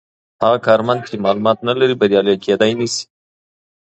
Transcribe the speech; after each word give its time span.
هغه 0.41 0.57
کارمند 0.67 1.01
چې 1.07 1.15
معلومات 1.25 1.57
نلري 1.67 1.95
بریالی 2.01 2.35
کیدای 2.45 2.71
نسي. 2.79 3.03